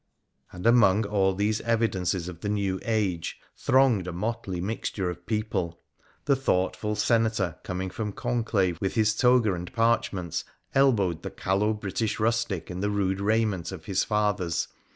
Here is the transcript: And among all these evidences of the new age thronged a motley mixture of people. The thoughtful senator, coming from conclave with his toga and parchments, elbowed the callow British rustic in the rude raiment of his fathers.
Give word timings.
And 0.51 0.65
among 0.65 1.05
all 1.05 1.35
these 1.35 1.61
evidences 1.61 2.27
of 2.27 2.39
the 2.41 2.49
new 2.49 2.79
age 2.81 3.37
thronged 3.55 4.07
a 4.07 4.11
motley 4.11 4.59
mixture 4.59 5.11
of 5.11 5.27
people. 5.27 5.79
The 6.25 6.35
thoughtful 6.35 6.95
senator, 6.95 7.57
coming 7.63 7.91
from 7.91 8.11
conclave 8.11 8.79
with 8.81 8.95
his 8.95 9.15
toga 9.15 9.53
and 9.53 9.71
parchments, 9.71 10.43
elbowed 10.73 11.21
the 11.21 11.29
callow 11.29 11.73
British 11.73 12.19
rustic 12.19 12.71
in 12.71 12.79
the 12.79 12.89
rude 12.89 13.21
raiment 13.21 13.71
of 13.71 13.85
his 13.85 14.03
fathers. 14.03 14.69